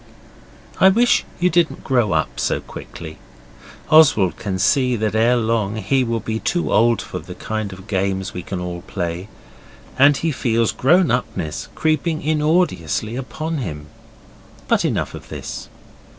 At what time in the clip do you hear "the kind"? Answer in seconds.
7.19-7.71